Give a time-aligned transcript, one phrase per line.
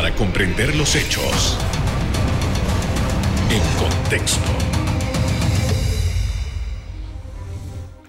[0.00, 1.58] para comprender los hechos
[3.50, 4.50] en contexto.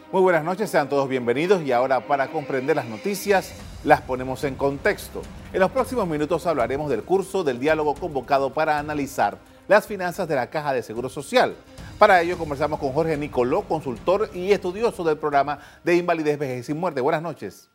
[0.10, 3.52] Muy buenas noches, sean todos bienvenidos y ahora para comprender las noticias
[3.84, 5.22] las ponemos en contexto.
[5.52, 10.36] En los próximos minutos hablaremos del curso del diálogo convocado para analizar las finanzas de
[10.36, 11.58] la Caja de Seguro Social.
[12.00, 16.74] Para ello conversamos con Jorge Nicoló, consultor y estudioso del programa de invalidez, vejez y
[16.74, 17.02] muerte.
[17.02, 17.70] Buenas noches.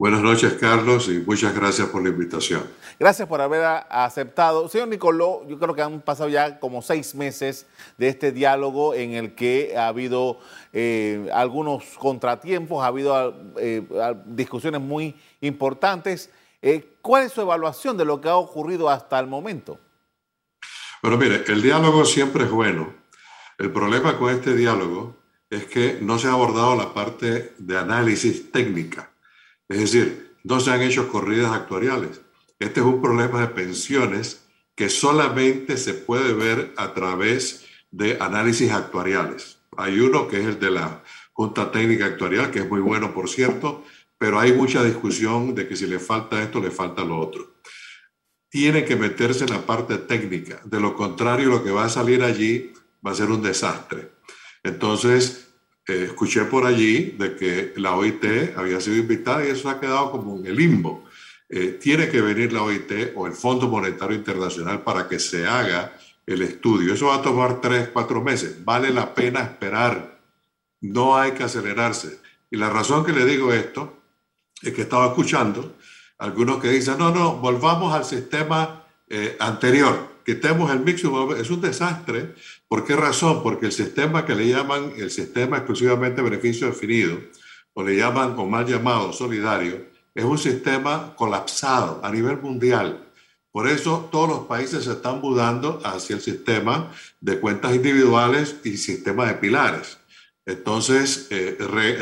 [0.00, 2.62] Buenas noches, Carlos, y muchas gracias por la invitación.
[2.98, 4.66] Gracias por haber aceptado.
[4.66, 7.66] Señor Nicoló, yo creo que han pasado ya como seis meses
[7.98, 10.40] de este diálogo en el que ha habido
[10.72, 13.86] eh, algunos contratiempos, ha habido eh,
[14.24, 16.30] discusiones muy importantes.
[16.62, 19.78] Eh, ¿Cuál es su evaluación de lo que ha ocurrido hasta el momento?
[21.02, 22.94] Bueno, mire, el diálogo siempre es bueno.
[23.58, 25.18] El problema con este diálogo
[25.50, 29.09] es que no se ha abordado la parte de análisis técnica
[29.70, 32.20] es decir, no se han hecho corridas actuariales.
[32.58, 38.72] Este es un problema de pensiones que solamente se puede ver a través de análisis
[38.72, 39.58] actuariales.
[39.76, 43.28] Hay uno que es el de la Junta Técnica Actuarial, que es muy bueno, por
[43.28, 43.84] cierto,
[44.18, 47.54] pero hay mucha discusión de que si le falta esto, le falta lo otro.
[48.48, 50.60] Tiene que meterse en la parte técnica.
[50.64, 52.72] De lo contrario, lo que va a salir allí
[53.06, 54.10] va a ser un desastre.
[54.64, 55.49] Entonces,
[55.90, 60.12] eh, escuché por allí de que la OIT había sido invitada y eso ha quedado
[60.12, 61.04] como en el limbo.
[61.48, 65.92] Eh, tiene que venir la OIT o el Fondo Monetario Internacional para que se haga
[66.26, 66.94] el estudio.
[66.94, 68.64] Eso va a tomar tres, cuatro meses.
[68.64, 70.20] Vale la pena esperar.
[70.80, 72.20] No hay que acelerarse.
[72.52, 74.00] Y la razón que le digo esto
[74.62, 75.74] es que estaba escuchando
[76.18, 81.02] algunos que dicen, no, no, volvamos al sistema eh, anterior quitemos el mix,
[81.38, 82.34] es un desastre.
[82.68, 83.42] ¿Por qué razón?
[83.42, 87.18] Porque el sistema que le llaman el sistema exclusivamente beneficio definido,
[87.74, 93.06] o le llaman o mal llamado solidario, es un sistema colapsado a nivel mundial.
[93.50, 98.76] Por eso todos los países se están mudando hacia el sistema de cuentas individuales y
[98.76, 99.98] sistema de pilares.
[100.46, 101.56] Entonces, eh,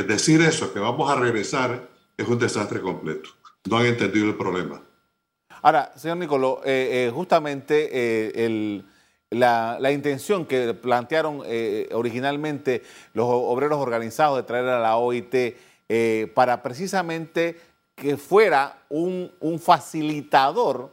[0.07, 3.31] decir eso, que vamos a regresar, es un desastre completo.
[3.69, 4.83] No han entendido el problema.
[5.63, 8.83] Ahora, señor Nicoló, eh, eh, justamente eh,
[9.31, 11.43] la, intención que plantearon
[11.93, 12.83] originalmente
[13.13, 15.57] los obreros organizados de traer a la OIT
[16.35, 17.61] para precisamente
[17.95, 19.31] que fuera un,
[19.61, 20.93] facilitador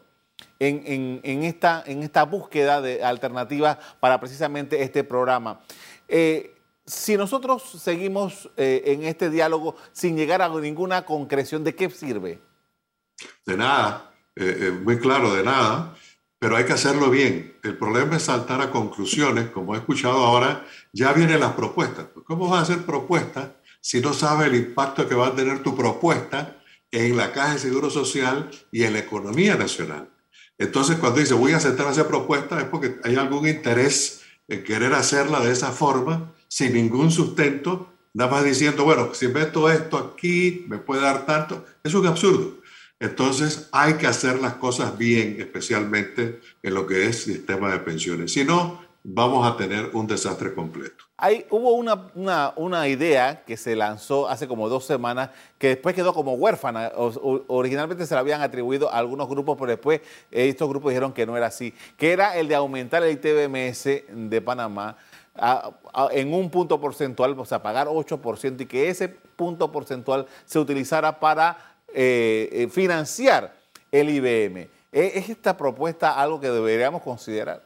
[0.59, 5.61] en, esta, en esta búsqueda de alternativas para precisamente este programa.
[6.85, 12.41] si nosotros seguimos en este diálogo sin llegar a ninguna concreción, ¿de qué sirve?
[13.45, 15.95] De nada eh, eh, muy claro de nada,
[16.39, 17.57] pero hay que hacerlo bien.
[17.63, 22.07] El problema es saltar a conclusiones, como he escuchado ahora, ya vienen las propuestas.
[22.25, 25.75] ¿Cómo vas a hacer propuestas si no sabes el impacto que va a tener tu
[25.75, 26.57] propuesta
[26.91, 30.09] en la Caja de Seguro Social y en la economía nacional?
[30.57, 34.63] Entonces, cuando dice voy a sentar a hacer propuestas, es porque hay algún interés en
[34.63, 39.97] querer hacerla de esa forma, sin ningún sustento, nada más diciendo, bueno, si meto esto
[39.97, 41.65] aquí, me puede dar tanto.
[41.83, 42.59] Es un absurdo.
[42.99, 48.31] Entonces hay que hacer las cosas bien, especialmente en lo que es sistema de pensiones.
[48.31, 51.05] Si no, vamos a tener un desastre completo.
[51.17, 56.13] Hay, hubo una, una, idea que se lanzó hace como dos semanas que después quedó
[56.13, 56.91] como huérfana.
[56.95, 60.01] originalmente se la habían atribuido a algunos grupos, pero después
[60.31, 64.41] estos grupos dijeron que no era así, que era el de aumentar el ITBMS de
[64.41, 64.97] Panamá
[66.11, 71.19] en un punto porcentual, o sea, pagar 8% y que ese punto porcentual se utilizara
[71.19, 73.57] para eh, eh, financiar
[73.89, 74.67] el IBM.
[74.91, 77.65] ¿Es esta propuesta algo que deberíamos considerar?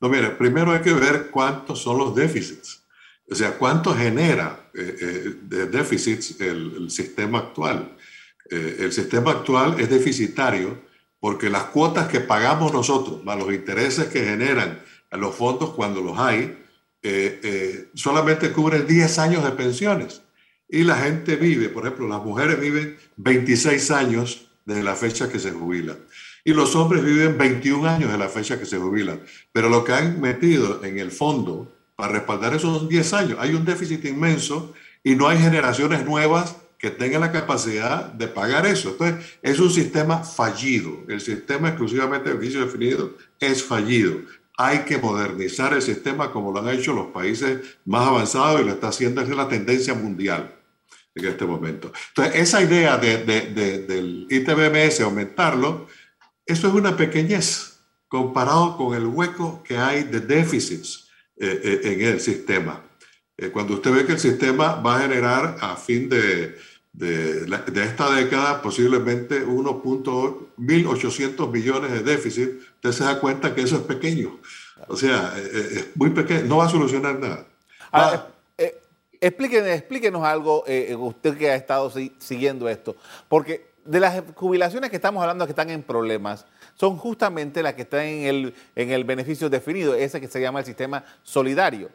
[0.00, 2.84] No, mire, primero hay que ver cuántos son los déficits.
[3.28, 7.96] O sea, cuánto genera eh, de déficits el, sistema actual.
[8.48, 10.78] el sistema actual es deficitario
[11.18, 16.16] porque las cuotas que pagamos nosotros, más los intereses que generan los fondos cuando los
[16.16, 16.64] hay,
[17.94, 20.22] solamente cubren 10 años de pensiones
[20.70, 25.38] y la gente vive, por ejemplo, las mujeres viven 26 años desde la fecha que
[25.38, 25.96] se jubilan
[26.44, 29.20] y los hombres viven 21 años de la fecha que se jubilan.
[29.52, 33.64] Pero lo que han metido en el fondo para respaldar esos 10 años, hay un
[33.64, 34.72] déficit inmenso
[35.04, 38.90] y no hay generaciones nuevas que tengan la capacidad de pagar eso.
[38.90, 41.04] Entonces, es un sistema fallido.
[41.08, 44.14] El sistema exclusivamente de beneficio definido es fallido.
[44.56, 48.72] Hay que modernizar el sistema como lo han hecho los países más avanzados y lo
[48.72, 50.54] está haciendo, es la tendencia mundial
[51.14, 51.92] en este momento.
[52.08, 55.88] Entonces, esa idea de, del ITBMS, aumentarlo,
[56.46, 62.00] eso es una pequeñez comparado con el hueco que hay de déficits eh, eh, en
[62.02, 62.82] el sistema.
[63.36, 66.56] Eh, cuando usted ve que el sistema va a generar a fin de,
[66.92, 73.76] de, de esta década, posiblemente 1.800 millones de déficit, usted se da cuenta que eso
[73.76, 74.38] es pequeño.
[74.88, 77.46] O sea, eh, eh, es muy pequeño, no va a solucionar nada.
[77.92, 78.20] Eh,
[79.20, 80.64] explíquenos, explíquenos, algo,
[80.98, 82.96] usted que ha estado siguiendo esto,
[83.28, 87.82] porque de las jubilaciones que estamos hablando que están en problemas, son justamente las que
[87.82, 91.90] están en el, en el beneficio definido, ese que se llama el sistema solidario.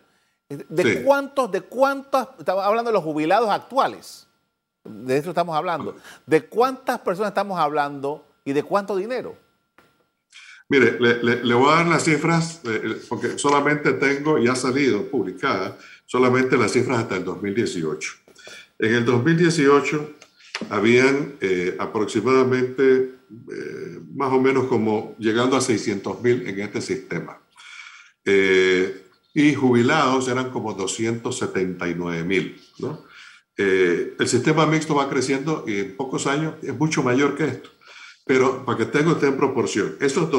[0.47, 4.27] ¿De cuántos, de cuántas, estamos hablando de los jubilados actuales,
[4.83, 5.95] de eso estamos hablando,
[6.27, 9.35] ¿de cuántas personas estamos hablando y de cuánto dinero?
[10.69, 15.09] Mire, le, voy a dar las cifras, eh, eh, porque solamente tengo, y ha salido
[15.09, 18.11] publicada, solamente las cifras hasta el 2018.
[18.79, 20.11] En el 2018
[20.69, 23.11] habían eh, aproximadamente,
[24.13, 27.39] más o menos como llegando a 600 mil en este sistema.
[29.33, 32.61] y jubilados eran como 279 mil.
[33.57, 37.69] el sistema mixto va creciendo y en pocos años es mucho mayor que esto.
[38.25, 40.31] Pero para que tenga usted en proporción, esos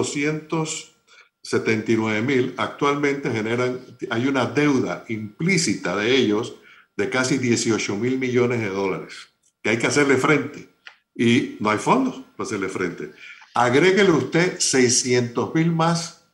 [1.50, 3.78] 279 mil actualmente generan,
[4.10, 6.56] hay una deuda implícita de ellos
[6.96, 9.14] de casi 18 mil millones de dólares,
[9.62, 10.69] que hay que hacerle frente.
[11.14, 13.12] Y no hay fondos para hacerle frente.
[13.54, 16.25] Agréguele usted 600 mil más,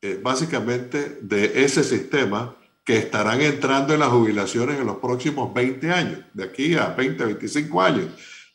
[0.00, 5.90] eh, básicamente, de ese sistema que estarán entrando en las jubilaciones en los próximos 20
[5.90, 8.06] años, de aquí a 20, 25 años.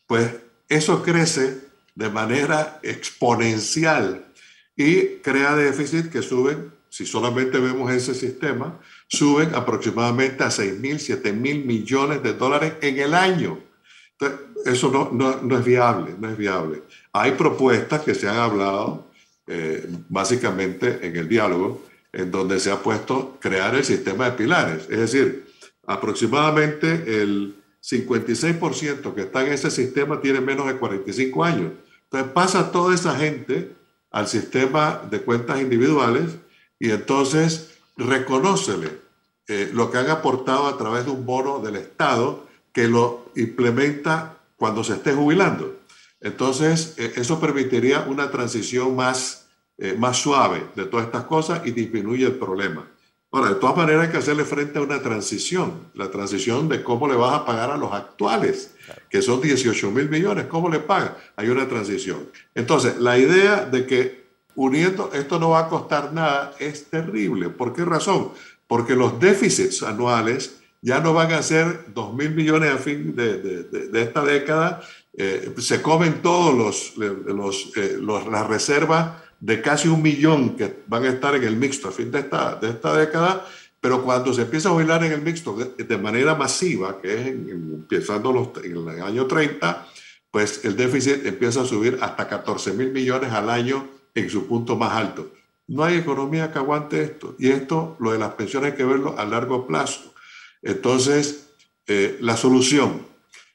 [0.07, 0.35] Pues
[0.67, 4.28] eso crece de manera exponencial
[4.79, 8.79] y crea déficit que suben, si solamente vemos ese sistema,
[9.09, 13.59] suben aproximadamente a 6 mil, 7 mil millones de dólares en el año.
[14.13, 16.83] Entonces, eso no, no, no, es viable, no es viable.
[17.11, 19.11] Hay propuestas que se han hablado
[19.47, 21.83] eh, básicamente en el diálogo,
[22.13, 24.87] en donde se ha puesto crear el sistema de pilares.
[24.89, 25.45] Es decir,
[25.87, 27.53] aproximadamente el
[27.83, 31.73] 56% que está en ese sistema tiene menos de 45 años.
[32.03, 33.77] Entonces pasa toda esa gente
[34.11, 36.37] al sistema de cuentas individuales
[36.79, 38.99] y entonces reconócele
[39.47, 44.37] eh, lo que han aportado a través de un bono del Estado que lo implementa
[44.55, 45.79] cuando se esté jubilando.
[46.21, 49.47] Entonces, eh, eso permitiría una transición más,
[49.77, 52.87] eh, más suave de todas estas cosas y disminuye el problema.
[53.31, 57.07] Ahora, de todas maneras hay que hacerle frente a una transición, la transición de cómo
[57.07, 58.73] le vas a pagar a los actuales,
[59.07, 61.11] que son 18 mil millones, ¿cómo le pagas?
[61.35, 62.27] Hay una transición.
[62.55, 67.49] Entonces, la idea de que uniendo esto no va a costar nada es terrible.
[67.49, 68.31] ¿Por qué razón?
[68.67, 73.67] Porque los déficits anuales ya no van a ser 2 mil millones a fin de,
[73.93, 74.81] esta década,
[75.13, 80.83] eh, se comen todos los, los, eh, los las reservas de casi un millón que
[80.87, 83.45] van a estar en el mixto a fin de esta, de esta década,
[83.81, 88.33] pero cuando se empieza a jubilar en el mixto de, manera masiva, que es empezando
[88.33, 89.87] los, en el año 30,
[90.31, 94.75] pues el déficit empieza a subir hasta 14 mil millones al año en su punto
[94.75, 95.31] más alto.
[95.67, 97.35] No hay economía que aguante esto.
[97.39, 100.13] Y esto, lo de las pensiones, hay que verlo a largo plazo.
[100.61, 101.47] Entonces,
[101.87, 103.05] eh, la solución,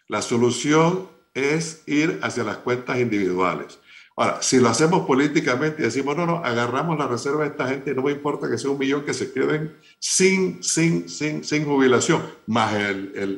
[0.08, 3.78] la solución es ir hacia las cuentas individuales.
[4.16, 7.94] Ahora, si lo hacemos políticamente y decimos, no, no, agarramos la reserva de esta gente,
[7.94, 12.22] no me importa que sea un millón que se queden sin, sin, sin, sin jubilación,
[12.46, 12.72] más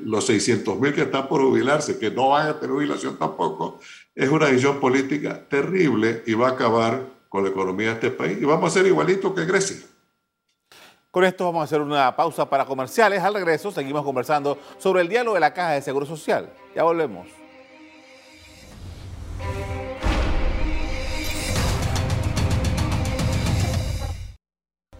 [0.04, 3.80] los 600 mil que están por jubilarse, que no van a tener jubilación tampoco,
[4.14, 8.38] es una decisión política terrible y va a acabar con la economía de este país
[8.40, 9.78] y vamos a ser igualito que Grecia.
[11.10, 13.22] Con esto vamos a hacer una pausa para comerciales.
[13.22, 16.52] Al regreso seguimos conversando sobre el diálogo de la Caja de Seguro Social.
[16.74, 17.45] Ya volvemos.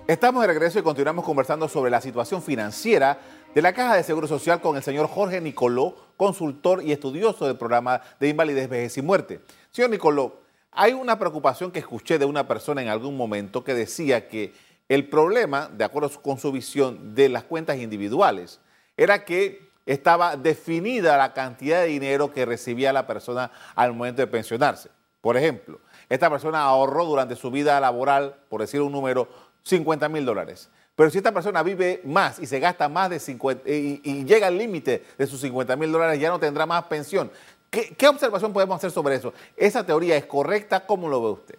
[0.09, 3.19] Estamos de regreso y continuamos conversando sobre la situación financiera
[3.53, 7.57] de la Caja de Seguro Social con el señor Jorge Nicoló, consultor y estudioso del
[7.57, 9.41] programa de invalidez, vejez y muerte.
[9.73, 14.29] Señor Nicoló, hay una preocupación que escuché de una persona en algún momento que decía
[14.29, 14.55] que
[14.89, 18.61] el problema, de acuerdo con su visión de las cuentas individuales,
[18.97, 24.29] era que estaba definida la cantidad de dinero que recibía la persona al momento de
[24.29, 24.89] pensionarse.
[25.21, 29.29] Por ejemplo, esta persona ahorró durante su vida laboral, por decir un número,
[29.67, 30.71] 50 mil dólares.
[30.95, 34.57] Pero si esta persona vive más y se gasta más de 50 y, llega al
[34.57, 37.31] límite de sus 50 mil dólares, ya no tendrá más pensión.
[37.69, 39.35] ¿Qué, observación podemos hacer sobre eso?
[39.57, 40.87] ¿Esa teoría es correcta?
[40.87, 41.59] ¿Cómo lo ve usted?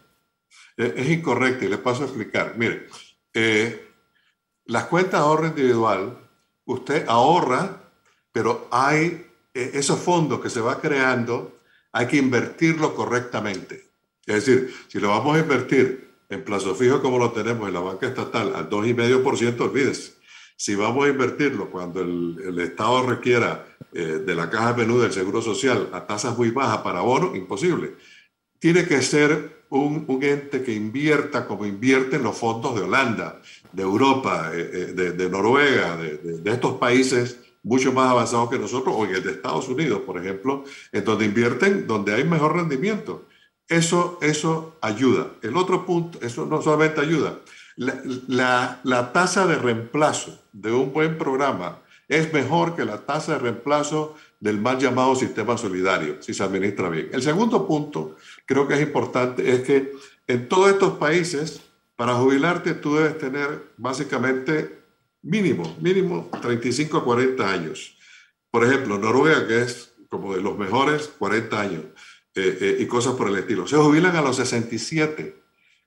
[0.77, 2.53] Es incorrecta y le paso a explicar.
[2.55, 2.87] Mire,
[3.33, 3.87] eh,
[4.65, 6.17] las cuentas de ahorro individual,
[6.65, 7.91] usted ahorra,
[8.31, 11.59] pero hay eh, esos fondos que se va creando,
[11.91, 13.91] hay que invertirlo correctamente.
[14.25, 17.79] Es decir, si lo vamos a invertir en plazo fijo como lo tenemos en la
[17.79, 20.13] banca estatal al 2,5%, olvídese.
[20.55, 25.41] si vamos a invertirlo cuando el, Estado requiera eh, de la caja menú del Seguro
[25.41, 27.96] Social a tasas muy bajas para bonos, imposible.
[28.60, 33.41] Tiene que ser un, ente que invierta como invierten los fondos de Holanda,
[33.72, 38.96] de Europa, eh, de, de, Noruega, de, de, estos países mucho más avanzados que nosotros,
[38.98, 43.26] o en el de Estados Unidos, por ejemplo, en donde invierten donde hay mejor rendimiento.
[43.69, 45.27] Eso, eso ayuda.
[45.41, 47.39] El otro punto, eso no solamente ayuda,
[47.75, 53.39] la, la, tasa de reemplazo de un buen programa es mejor que la tasa de
[53.39, 57.09] reemplazo del mal llamado sistema solidario, si se administra bien.
[57.12, 59.91] El segundo punto, creo que es importante, es que
[60.27, 61.62] en todos estos países,
[61.95, 64.79] para jubilarte tú debes tener básicamente
[65.21, 67.97] mínimo, mínimo 35 a 40 años.
[68.50, 71.83] Por ejemplo, Noruega, que es como de los mejores, 40 años.
[72.38, 73.67] Eh, eh, y cosas por el estilo.
[73.67, 75.36] Se jubilan a los 67.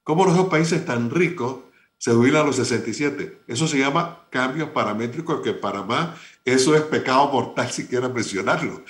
[0.03, 1.61] ¿Cómo los dos países tan ricos
[1.97, 3.43] se jubilan a los 67?
[3.47, 8.83] Eso se llama cambios paramétricos que para más eso es pecado mortal si quieren mencionarlo.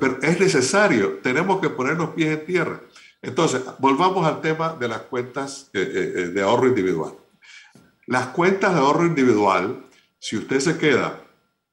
[0.00, 2.80] pero es necesario, tenemos que poner los pies en tierra.
[3.22, 7.14] Entonces, volvamos al tema de las cuentas eh, de ahorro individual.
[8.06, 9.84] Las cuentas de ahorro individual,
[10.18, 11.20] si usted se queda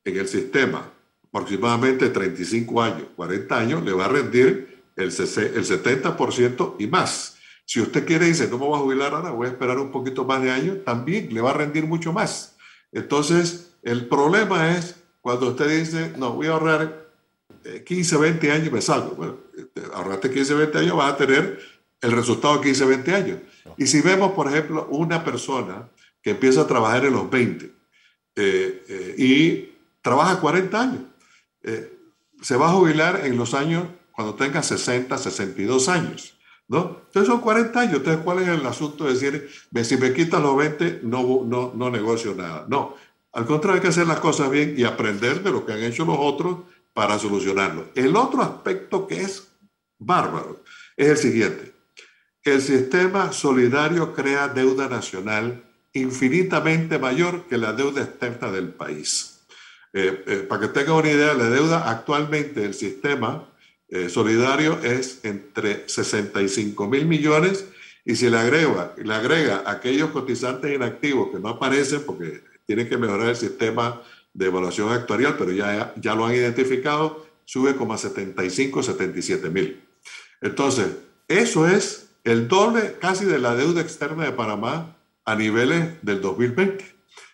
[0.04, 0.92] en el sistema
[1.28, 7.38] aproximadamente 35 años, 40 años, le va a rendir el, 70% y más.
[7.66, 10.26] Si usted quiere, dice, no me voy a jubilar ahora, voy a esperar un poquito
[10.26, 12.56] más de años, también le va a rendir mucho más.
[12.92, 17.08] Entonces, el problema es cuando usted dice, no, voy a ahorrar
[17.86, 19.12] 15, eh, 20 años y me salgo.
[19.12, 21.60] Bueno, este, ahorraste 15, 20 años, vas a tener
[22.02, 23.40] el resultado de 15, 20 años.
[23.78, 25.90] Y si vemos, por ejemplo, una persona
[26.22, 27.72] que empieza a trabajar en los 20 eh,
[28.88, 31.02] eh, y trabaja 40 años,
[32.42, 36.38] se va a jubilar en los años cuando tenga 60, 62 años.
[36.68, 37.02] ¿no?
[37.08, 37.96] Entonces son 40 años.
[37.96, 39.50] Entonces, ¿cuál es el asunto de decir,
[39.84, 42.66] si me quitan los 20, no, no, no negocio nada?
[42.70, 42.96] No,
[43.34, 46.06] al contrario, hay que hacer las cosas bien y aprender de lo que han hecho
[46.06, 46.60] los otros
[46.94, 47.90] para solucionarlo.
[47.96, 49.48] El otro aspecto que es
[49.98, 50.64] bárbaro
[50.96, 51.74] es el siguiente.
[52.44, 59.46] El sistema solidario crea deuda nacional infinitamente mayor que la deuda externa del país.
[59.94, 63.48] Eh, eh, para que tengan una idea, la deuda actualmente del sistema
[63.90, 67.66] eh, solidario es entre 65 mil millones
[68.06, 72.98] y si le agrega, le agrega aquellos cotizantes inactivos que no aparecen porque tienen que
[72.98, 74.02] mejorar el sistema
[74.34, 79.82] de evaluación actuarial, pero ya, ya lo han identificado, sube como a 75, 77 mil.
[80.42, 80.88] Entonces,
[81.28, 86.84] eso es el doble casi de la deuda externa de Panamá a niveles del 2020.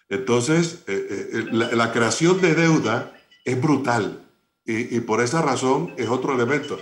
[0.09, 3.15] Entonces, eh, eh, la creación de deuda
[3.45, 4.25] es brutal.
[4.71, 6.79] Y, por esa razón es otro elemento.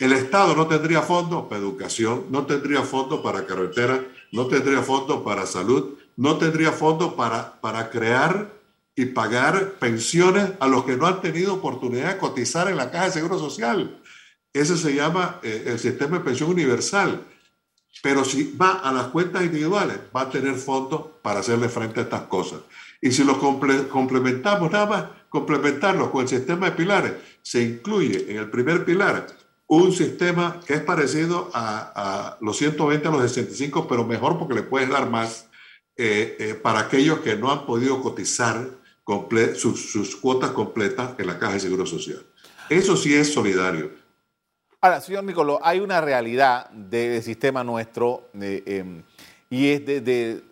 [0.00, 5.22] El Estado no tendría fondos para educación, no tendría fondos para carretera, no tendría fondos
[5.22, 8.50] para salud, no tendría fondos para, para crear
[8.96, 13.04] y pagar pensiones a los que no han tenido oportunidad de cotizar en la Caja
[13.04, 14.00] de Seguro Social.
[14.52, 17.24] Ese se llama eh, el sistema de pensión universal.
[18.02, 22.02] Pero si va a las cuentas individuales, va a tener fondos para hacerle frente a
[22.02, 22.60] estas cosas.
[23.00, 28.38] Y si lo complementamos nada más, complementarlo con el sistema de pilares, se incluye en
[28.38, 29.26] el primer pilar
[29.66, 34.62] un sistema que es parecido a, los 120 a los 65, pero mejor porque le
[34.62, 35.48] puedes dar más
[35.96, 38.66] eh, eh, para aquellos que no han podido cotizar
[39.54, 42.24] sus, cuotas completas en la Caja de Seguro Social.
[42.68, 43.90] Eso sí es solidario.
[44.80, 49.02] Ahora, señor Nicoló, hay una realidad del sistema nuestro em,
[49.50, 50.42] y es de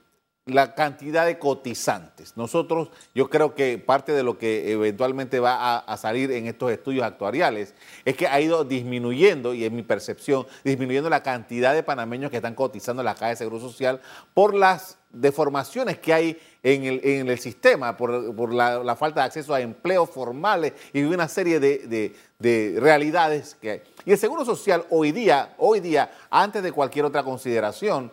[0.46, 2.36] la cantidad de cotizantes.
[2.36, 7.04] Nosotros, yo creo que parte de lo que eventualmente va a, salir en estos estudios
[7.04, 7.74] actuariales
[8.04, 12.36] es que ha ido disminuyendo, y en mi percepción, disminuyendo la cantidad de panameños que
[12.36, 14.00] están cotizando en la Caja de Seguro Social
[14.34, 20.10] por las deformaciones que hay en el, sistema, por, la, falta de acceso a empleos
[20.10, 23.82] formales y una serie de, de realidades que hay.
[24.04, 28.12] Y el Seguro Social hoy día, hoy día, antes de cualquier otra consideración,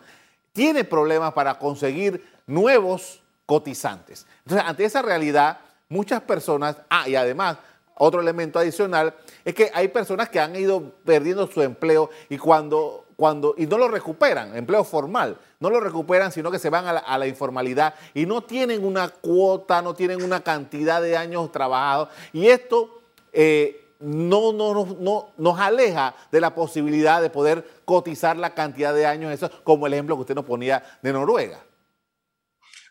[0.54, 4.26] tiene problemas para conseguir nuevos cotizantes.
[4.44, 5.58] Entonces, ante esa realidad,
[5.88, 7.58] muchas personas, ah, y además,
[7.96, 13.04] otro elemento adicional, es que hay personas que han ido perdiendo su empleo y cuando,
[13.16, 17.18] cuando, y no lo recuperan, empleo formal, no lo recuperan, sino que se van a
[17.18, 22.10] la, informalidad y no tienen una cuota, no tienen una cantidad de años trabajados.
[22.32, 23.00] Y esto
[23.32, 29.06] eh, no, no, no, nos aleja de la posibilidad de poder cotizar la cantidad de
[29.06, 31.60] años, eso como el ejemplo que usted nos ponía de Noruega.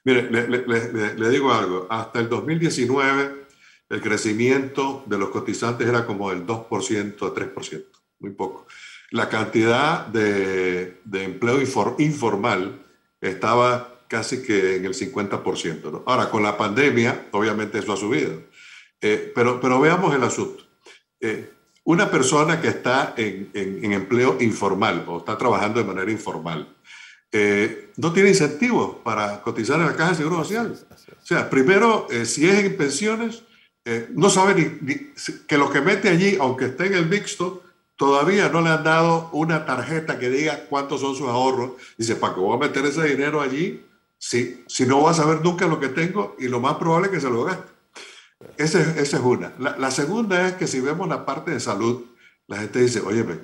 [0.05, 3.43] Mire, le, digo algo, hasta el 2019
[3.89, 7.85] el crecimiento de los cotizantes era como del 2% a 3%,
[8.19, 8.67] muy poco.
[9.11, 11.61] La cantidad de, empleo
[11.99, 12.83] informal
[13.21, 15.91] estaba casi que en el 50%.
[15.91, 16.03] ¿no?
[16.05, 18.41] Ahora, con la pandemia, obviamente eso ha subido.
[18.99, 20.63] Eh, pero, pero veamos el asunto.
[21.23, 21.49] Eh,
[21.85, 26.73] una persona que está en, en, empleo informal o está trabajando de manera informal,
[27.31, 30.77] eh, no tiene incentivos para cotizar en la caja de seguro social.
[30.89, 33.43] O sea, primero, si es en pensiones,
[34.13, 35.11] no sabe ni,
[35.45, 37.63] que lo que mete allí, aunque esté en el mixto,
[37.97, 41.71] todavía no le han dado una tarjeta que diga cuántos son sus ahorros.
[41.97, 43.85] Dice, ¿para qué voy a meter ese dinero allí
[44.17, 47.13] si, si no voy a saber nunca lo que tengo y lo más probable es
[47.13, 47.72] que se lo gaste?
[48.57, 49.53] Esa, esa es una.
[49.59, 52.03] La, segunda es que si vemos la parte de salud,
[52.47, 53.35] la gente dice, oye, eh,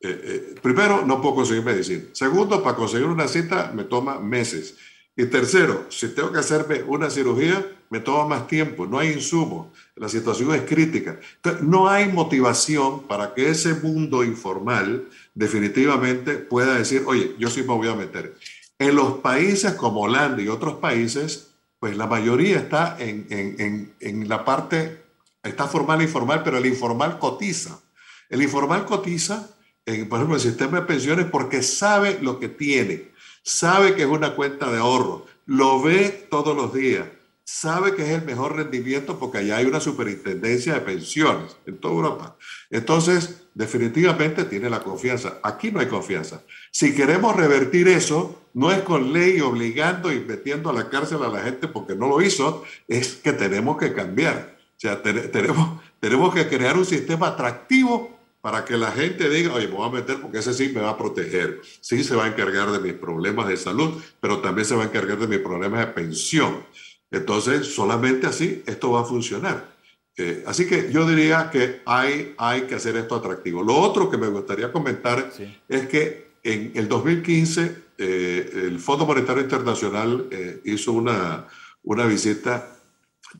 [0.00, 2.04] eh, primero, no puedo conseguir medicina.
[2.12, 4.76] Segundo, para conseguir una cita me toma meses.
[5.16, 9.72] Y tercero, si tengo que hacerme una cirugía, me toma más tiempo, no hay insumo,
[9.96, 11.18] la situación es crítica.
[11.62, 17.74] No hay motivación para que ese mundo informal definitivamente pueda decir, oye, yo sí me
[17.74, 18.36] voy a meter.
[18.78, 21.47] En los países como Holanda y otros países,
[21.78, 25.04] pues la mayoría está en, en, en, la parte,
[25.42, 27.80] está formal e informal, pero el informal cotiza.
[28.28, 29.48] El informal cotiza,
[29.86, 33.08] en, por ejemplo, el sistema de pensiones porque sabe lo que tiene
[33.48, 37.06] sabe que es una cuenta de ahorro, lo ve todos los días,
[37.50, 41.94] sabe que es el mejor rendimiento porque allá hay una superintendencia de pensiones en toda
[41.94, 42.36] Europa.
[42.68, 45.38] Entonces, definitivamente tiene la confianza.
[45.42, 46.42] Aquí no hay confianza.
[46.70, 51.28] Si queremos revertir eso, no es con ley obligando y metiendo a la cárcel a
[51.28, 54.58] la gente porque no lo hizo, es que tenemos que cambiar.
[54.76, 59.68] O sea, tenemos, tenemos que crear un sistema atractivo para que la gente diga, oye,
[59.68, 61.62] me voy a meter porque ese sí me va a proteger.
[61.80, 64.86] Sí se va a encargar de mis problemas de salud, pero también se va a
[64.86, 66.62] encargar de mis problemas de pensión.
[67.10, 69.76] Entonces, solamente así esto va a funcionar.
[70.16, 73.62] Eh, así que yo diría que hay, hay que hacer esto atractivo.
[73.62, 75.32] Lo otro que me gustaría comentar
[75.68, 81.46] es que en el 2015 eh, el Fondo Monetario Internacional eh, hizo una,
[81.82, 82.76] una visita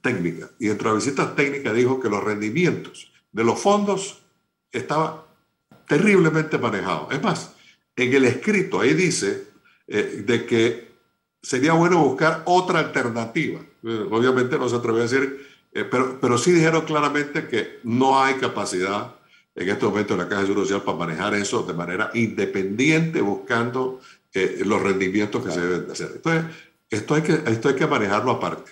[0.02, 4.22] técnica y dentro de la visita técnica dijo que los rendimientos de los fondos
[4.72, 5.26] estaba
[5.87, 7.08] terriblemente manejado.
[7.10, 7.54] Es más,
[7.96, 9.48] en el escrito ahí dice
[9.87, 10.88] eh, de que
[11.48, 13.61] sería bueno buscar otra alternativa.
[13.82, 18.22] Eh, obviamente no se atrevió a decir, eh, pero, pero sí dijeron claramente que no
[18.22, 19.14] hay capacidad
[19.54, 23.22] en este momento en la Caja de Seguro Social para manejar eso de manera independiente,
[23.22, 23.98] buscando
[24.34, 26.12] los rendimientos que se deben de hacer.
[26.14, 26.44] Entonces,
[26.90, 28.70] esto hay, que, esto hay que manejarlo aparte.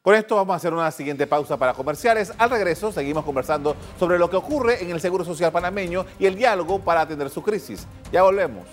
[0.00, 2.32] Por esto vamos a hacer una siguiente pausa para comerciales.
[2.38, 6.36] Al regreso seguimos conversando sobre lo que ocurre en el Seguro Social panameño y el
[6.36, 7.86] diálogo para atender su crisis.
[8.12, 8.64] Ya volvemos.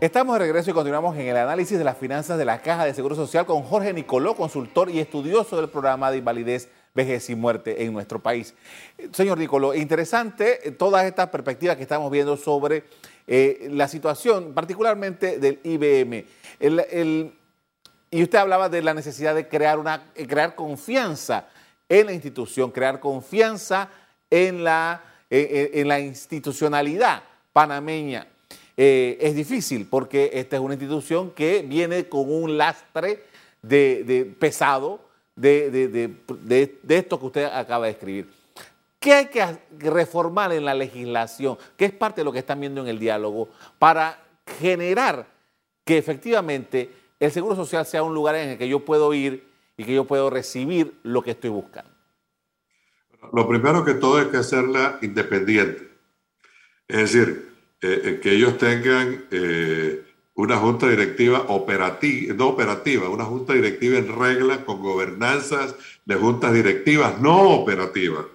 [0.00, 2.94] Estamos de regreso y continuamos en el análisis de las finanzas de la Caja de
[2.94, 7.84] Seguro Social con Jorge Nicoló, consultor y estudioso del programa de invalidez, vejez y muerte
[7.84, 8.54] en nuestro país.
[9.12, 12.84] Señor Nicoló, interesante todas estas perspectivas que estamos viendo sobre
[13.26, 16.24] eh, la situación, particularmente del IBM.
[18.10, 21.48] y usted hablaba de la necesidad de crear, una, eh, crear confianza
[21.90, 23.90] en la institución, crear confianza
[24.30, 28.26] en la, eh, en la institucionalidad panameña.
[28.82, 33.24] Es difícil porque esta es una institución que viene con un lastre
[33.60, 35.00] de, pesado
[35.36, 38.30] de, de, esto que usted acaba de escribir.
[38.98, 39.44] ¿Qué hay que
[39.78, 41.58] reformar en la legislación?
[41.76, 44.18] ¿Qué es parte de lo que están viendo en el diálogo para
[44.58, 45.26] generar
[45.84, 49.84] que efectivamente el Seguro Social sea un lugar en el que yo puedo ir y
[49.84, 51.90] que yo puedo recibir lo que estoy buscando?
[53.32, 55.90] Lo primero que todo es que hacerla independiente.
[56.88, 57.49] Es decir,
[57.82, 60.02] eh, eh, que ellos tengan eh,
[60.34, 66.52] una junta directiva operativa, no operativa, una junta directiva en regla con gobernanzas de juntas
[66.52, 68.26] directivas no operativas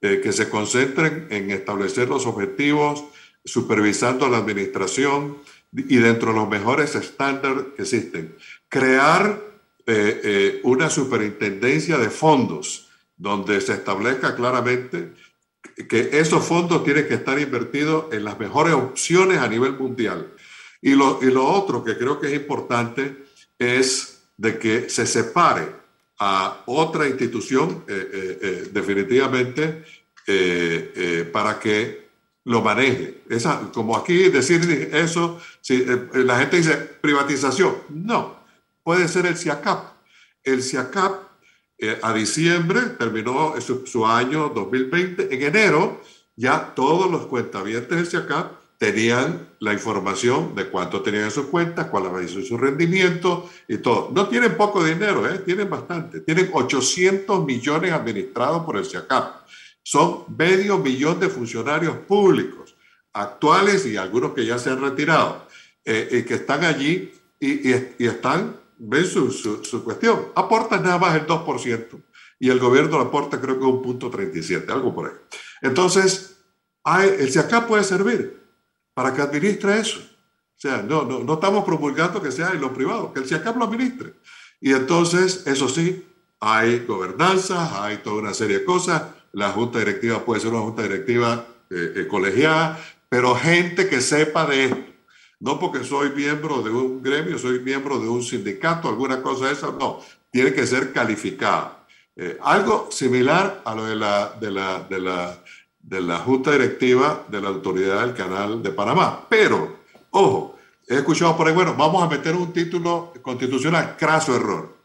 [0.00, 3.04] que se concentren en establecer los objetivos,
[3.44, 5.36] supervisando la administración
[5.74, 8.34] y dentro de los mejores estándares que existen.
[8.70, 9.42] Crear
[10.62, 15.12] una superintendencia de fondos donde se establezca claramente
[15.88, 20.32] que esos fondos tienen que estar invertidos en las mejores opciones a nivel mundial.
[20.82, 23.24] Y lo, y lo otro que creo que es importante
[23.58, 25.80] es de que se separe
[26.18, 29.84] a otra institución eh, eh, eh, definitivamente
[31.32, 32.08] para que
[32.44, 33.22] lo maneje.
[33.28, 38.36] Esa, como aquí decir eso, si la gente dice privatización, no,
[38.84, 39.86] puede ser el CIACAP.
[40.44, 41.29] El CIACAP
[42.02, 46.00] a diciembre terminó su, año 2020, en enero
[46.36, 51.86] ya todos los cuentavientes del CIACAP tenían la información de cuánto tenían en sus cuentas,
[51.86, 54.10] cuál había sido su rendimiento y todo.
[54.14, 55.40] No tienen poco dinero, ¿eh?
[55.40, 56.20] tienen bastante.
[56.20, 59.46] Tienen 800 millones administrados por el CIACAP.
[59.82, 62.74] Son medio millón de funcionarios públicos.
[63.12, 65.46] actuales y algunos que ya se han retirado,
[65.84, 67.72] y que están allí y,
[68.06, 72.02] están, ven su, su, cuestión, aportan nada más el 2%
[72.38, 75.16] y el gobierno aporta creo que un punto 37, algo por ahí.
[75.60, 76.38] Entonces,
[77.18, 78.40] el CIACAP puede servir
[78.94, 80.00] para que administre eso.
[80.00, 83.56] O sea, no, no, no estamos promulgando que sea en lo privado, que el CIACAP
[83.56, 84.14] lo administre.
[84.60, 86.06] Y entonces, eso sí,
[86.40, 89.02] hay gobernanza, hay toda una serie de cosas.
[89.32, 94.46] La junta directiva puede ser una junta directiva eh, eh, colegiada, pero gente que sepa
[94.46, 94.89] de esto.
[95.40, 99.52] No porque soy miembro de un gremio, soy miembro de un sindicato, alguna cosa de
[99.52, 100.00] esa, no.
[100.30, 101.86] Tiene que ser calificada.
[102.14, 105.42] Eh, algo similar a lo de la, de la, de la,
[105.80, 109.26] de la junta directiva de la autoridad del canal de Panamá.
[109.28, 109.78] Pero,
[110.10, 114.76] ojo, he escuchado por ahí, bueno, vamos a meter un título constitucional, craso error.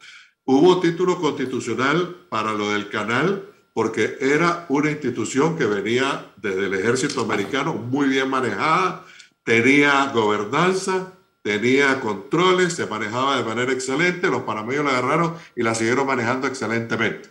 [0.46, 6.72] Hubo título constitucional para lo del canal porque era una institución que venía desde el
[6.72, 9.04] ejército americano muy bien manejada,
[9.46, 15.76] tenía gobernanza, tenía controles, se manejaba de manera excelente, los panameños la agarraron y la
[15.76, 17.28] siguieron manejando excelentemente.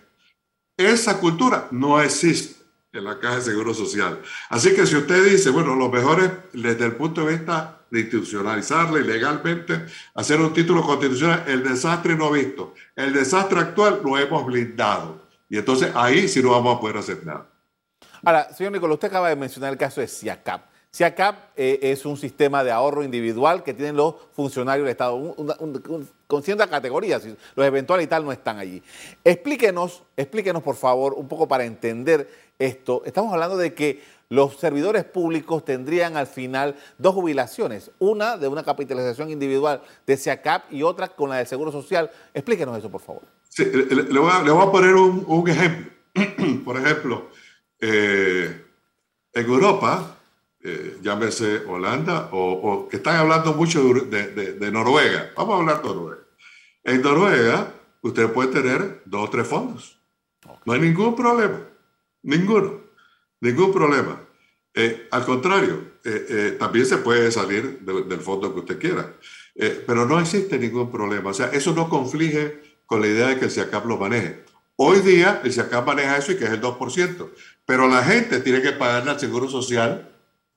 [0.77, 4.21] Esa cultura no existe en la Caja de Seguro Social.
[4.49, 7.99] Así que si usted dice, bueno, lo mejor es desde el punto de vista de
[7.99, 12.73] institucionalizarla y legalmente, hacer un título constitucional, el desastre no visto.
[12.95, 15.21] El desastre actual lo hemos blindado.
[15.49, 17.45] Y entonces ahí sí no vamos a poder hacer nada.
[18.23, 20.74] Ahora, señor Nicolás, usted acaba de mencionar el caso de SIACAP.
[20.95, 25.35] SIACAP eh, es un sistema de ahorro individual que tienen los funcionarios del Estado,
[26.25, 27.21] con ciertas categorías,
[27.53, 28.81] los eventuales y tal no están allí.
[29.25, 33.01] Explíquenos, explíquenos por favor, un poco para entender esto.
[33.03, 38.63] Estamos hablando de que los servidores públicos tendrían al final dos jubilaciones, una de una
[38.63, 42.09] capitalización individual de SIACAP y otra con la del Seguro Social.
[42.33, 43.23] Explíquenos eso, por favor.
[43.49, 45.91] Sí, le, voy, a, poner un, ejemplo.
[46.63, 47.31] por ejemplo,
[47.81, 48.63] eh,
[49.33, 50.14] en Europa,
[50.67, 55.31] eh, llámese Holanda, o, que están hablando mucho de, Noruega.
[55.37, 56.23] Vamos a hablar de Noruega.
[56.83, 59.99] En Noruega, usted puede tener dos o tres fondos.
[60.65, 61.59] No hay ningún problema.
[62.23, 62.81] Ninguno.
[63.41, 64.19] Ningún problema.
[64.73, 69.13] Eh, al contrario, eh, también se puede salir del fondo que usted quiera.
[69.85, 71.29] pero no existe ningún problema.
[71.29, 74.43] O sea, eso no conflige con la idea de que el SIACAP lo maneje.
[74.77, 77.29] Hoy día el SIACAP maneja eso y que es el 2%.
[77.67, 80.11] Pero la gente tiene que pagarle al Seguro Social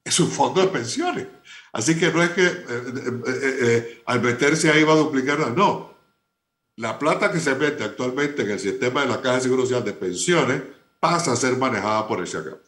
[0.08, 1.26] es un fondo de pensiones.
[1.72, 5.94] Así que no es que eh, eh, eh, al meterse ahí va a duplicar, no.
[6.76, 9.84] La plata que se mete actualmente en el sistema de la Caja de Seguro Social
[9.84, 10.62] de pensiones
[11.00, 12.58] pasa a ser manejada por el SIACAP.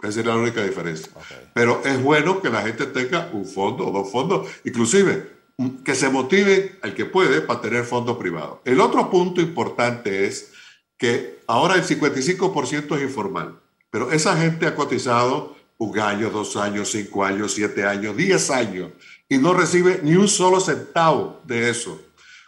[0.00, 1.10] Esa es la única diferencia.
[1.54, 5.94] Pero es bueno que la gente tenga un fondo o dos fondos, inclusive mm, que
[5.94, 8.60] se motive el que puede para tener fondos privados.
[8.64, 10.52] El otro punto importante es
[10.96, 16.90] que ahora el 55% es informal, pero esa gente ha cotizado un año, dos años,
[16.90, 18.90] cinco años, siete años, diez años,
[19.28, 22.02] y no recibe ni un solo centavo de eso.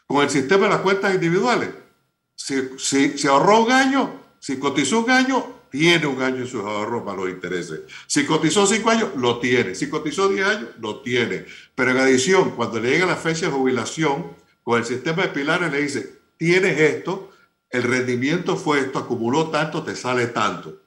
[0.06, 1.70] Con el sistema de las cuentas individuales,
[2.34, 7.04] si, si, ahorró un año, si cotizó un año, tiene un año en sus ahorros
[7.04, 7.82] para los intereses.
[8.08, 9.76] Si cotizó cinco años, lo tiene.
[9.76, 11.44] Si cotizó diez años, lo tiene.
[11.76, 14.26] Pero en adición, cuando le llega la fecha de jubilación,
[14.64, 17.30] con el sistema de pilares le dice, tienes esto,
[17.70, 20.80] el rendimiento fue esto, acumuló tanto, te sale tanto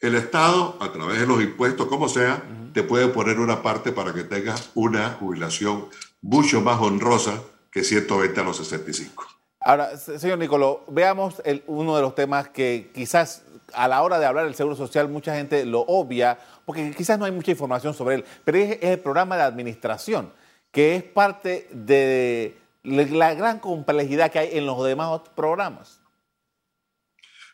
[0.00, 4.14] el Estado, a través de los impuestos, como sea, te puede poner una parte para
[4.14, 5.86] que tengas una jubilación
[6.22, 9.26] mucho más honrosa que 120 a los 65.
[9.60, 13.42] Ahora, señor Nicoló, veamos uno de los temas que quizás
[13.74, 17.26] a la hora de hablar del Seguro Social mucha gente lo obvia, porque quizás no
[17.26, 20.32] hay mucha información sobre él, pero es el programa de administración,
[20.72, 26.00] que es parte de la gran complejidad que hay en los demás programas.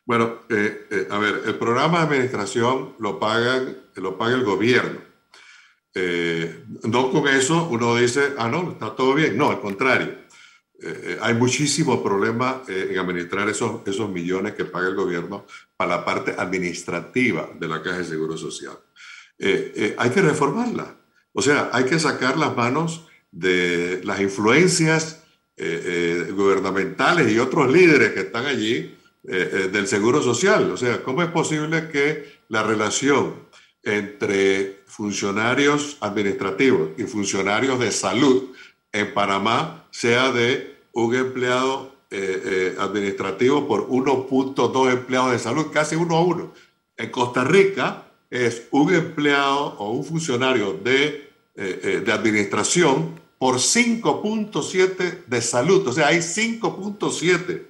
[0.06, 5.00] Bueno, eh, eh, a ver, el programa de administración lo, pagan, lo paga el gobierno.
[5.92, 9.36] Eh, no con eso uno dice, ah, no, está todo bien.
[9.36, 10.26] No, al contrario.
[11.22, 16.34] hay muchísimos problemas en administrar esos, esos millones que paga el gobierno para la parte
[16.38, 18.78] administrativa de la Caja de Seguro Social.
[19.40, 20.96] hay que reformarla.
[21.32, 25.24] O sea, hay que sacar las manos de las influencias
[25.56, 28.95] gubernamentales y otros líderes que están allí
[29.28, 30.70] eh, eh, del Seguro Social.
[30.70, 33.34] O sea, ¿cómo es posible que la relación
[33.82, 38.54] entre funcionarios administrativos y funcionarios de salud
[38.92, 46.16] en Panamá sea de un empleado eh, administrativo por 1.2 empleados de salud, casi uno
[46.16, 46.52] a uno?
[46.96, 55.42] En Costa Rica es un empleado o un funcionario de, de administración por 5.7 de
[55.42, 55.86] salud.
[55.86, 57.66] O sea, hay 5.7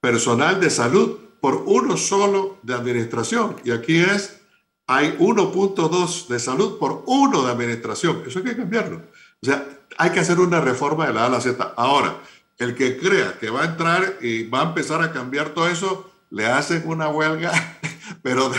[0.00, 3.56] personal de salud por uno solo de administración.
[3.64, 4.38] Y aquí es
[4.86, 8.22] hay 1.2 de salud por uno de administración.
[8.26, 9.02] Eso hay que cambiarlo.
[9.42, 11.74] O sea, hay que hacer una reforma de la A a la Z.
[11.76, 12.16] Ahora,
[12.56, 16.10] el que crea que va a entrar y va a empezar a cambiar todo eso,
[16.30, 17.52] le hacen una huelga,
[18.22, 18.58] pero de,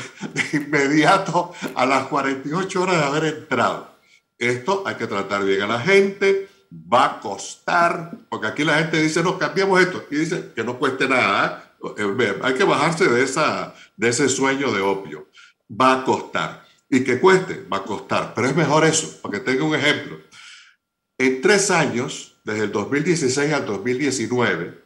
[0.53, 3.89] inmediato a las 48 horas de haber entrado.
[4.37, 9.01] Esto hay que tratar bien a la gente, va a costar, porque aquí la gente
[9.01, 11.73] dice, no, cambiamos esto, y dice que no cueste nada.
[11.97, 12.39] ¿eh?
[12.41, 15.27] Hay que bajarse de, esa, de ese sueño de opio.
[15.69, 16.65] Va a costar.
[16.89, 18.33] Y que cueste, va a costar.
[18.35, 20.19] Pero es mejor eso, para que tenga un ejemplo.
[21.17, 24.79] En tres años, desde el 2016 al 2019,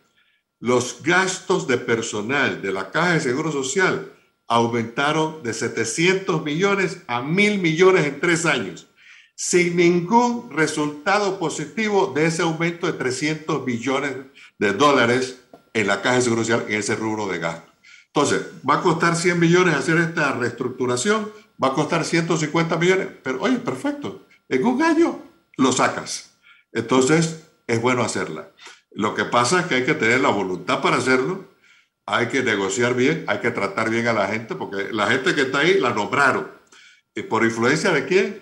[0.59, 4.11] los gastos de personal de la Caja de Seguro Social
[4.47, 8.87] aumentaron de 700 millones a 1.000 millones en tres años,
[9.45, 14.15] sin ningún resultado positivo de ese aumento de 300 millones
[14.57, 15.41] de dólares
[15.73, 17.69] en la Caja de Seguro Social en ese rubro de gasto.
[18.07, 21.29] Entonces, va a costar 100 millones hacer esta reestructuración,
[21.61, 25.19] va a costar 150 millones, pero oye, perfecto, en un año
[25.57, 26.37] lo sacas.
[26.71, 28.49] Entonces, es bueno hacerla.
[28.91, 31.43] Lo que pasa es que hay que tener la voluntad para hacerlo,
[32.05, 35.41] hay que negociar bien, hay que tratar bien a la gente, porque la gente que
[35.41, 36.47] está ahí la nombraron.
[37.15, 38.39] ¿Y por influencia de quién?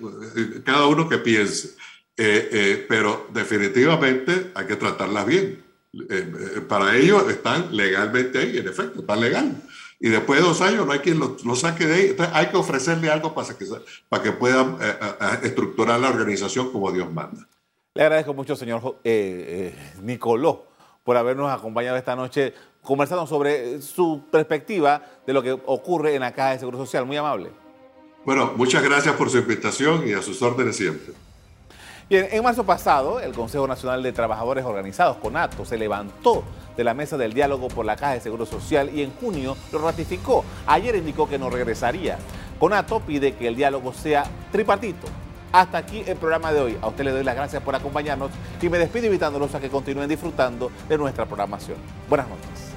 [0.65, 1.75] Cada uno que piense.
[2.17, 5.63] Eh, eh, pero definitivamente hay que tratarlas bien.
[6.09, 9.61] Eh, para ellos están legalmente ahí, en efecto, están legal.
[9.99, 12.05] Y después de dos años no hay quien lo, saque de ahí.
[12.11, 13.65] Entonces hay que ofrecerle algo para que,
[14.07, 14.77] para que puedan
[15.43, 17.47] estructurar la organización como Dios manda.
[17.93, 18.99] Le agradezco mucho, señor
[20.01, 20.65] Nicoló,
[21.03, 26.33] por habernos acompañado esta noche conversando sobre su perspectiva de lo que ocurre en la
[26.33, 27.05] Caja de Seguro Social.
[27.05, 27.51] Muy amable.
[28.23, 31.13] Bueno, muchas gracias por su invitación y a sus órdenes siempre.
[32.07, 36.43] Bien, en marzo pasado, el Consejo Nacional de Trabajadores Organizados, CONATO, se levantó
[36.77, 39.79] de la mesa del diálogo por la Caja de Seguro Social y en junio lo
[39.79, 40.45] ratificó.
[40.67, 42.17] Ayer indicó que no regresaría.
[42.59, 45.07] CONATO pide que el diálogo sea tripartito.
[45.51, 46.77] Hasta aquí el programa de hoy.
[46.81, 48.29] A usted le doy las gracias por acompañarnos
[48.61, 51.77] y me despido invitándolos a que continúen disfrutando de nuestra programación.
[52.07, 52.70] Buenas noches.